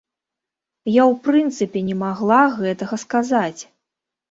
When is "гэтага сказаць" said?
2.59-3.61